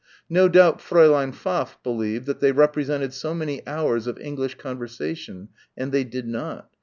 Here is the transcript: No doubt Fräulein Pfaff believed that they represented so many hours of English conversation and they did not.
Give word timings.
No 0.31 0.49
doubt 0.49 0.79
Fräulein 0.79 1.31
Pfaff 1.31 1.77
believed 1.83 2.25
that 2.25 2.39
they 2.39 2.51
represented 2.51 3.13
so 3.13 3.35
many 3.35 3.61
hours 3.67 4.07
of 4.07 4.17
English 4.17 4.55
conversation 4.55 5.49
and 5.77 5.91
they 5.91 6.03
did 6.03 6.27
not. 6.27 6.71